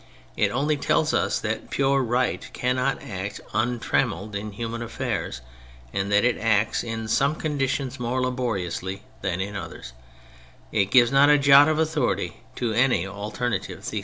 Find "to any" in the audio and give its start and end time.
12.55-13.05